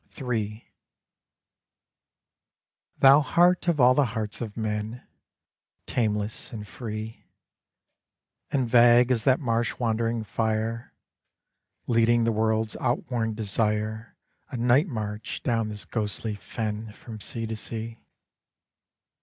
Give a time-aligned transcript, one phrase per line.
[0.19, 0.65] III
[2.97, 5.05] Thou heart of all the hearts of men,
[5.85, 7.25] Tameless and free,
[8.49, 10.91] And vague as that marsh wandering fire,
[11.85, 14.15] Leading the world's outworn desire
[14.49, 17.99] A night march down this ghostly fen From sea to sea!